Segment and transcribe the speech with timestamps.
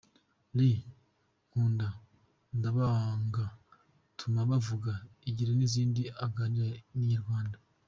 [0.55, 0.59] L,
[1.47, 1.87] Nkunda,
[2.57, 3.45] Ndabaga,
[4.17, 4.91] Tuma bavuga,
[5.29, 7.57] Igire n’izindi, aganira n’inyarwanda.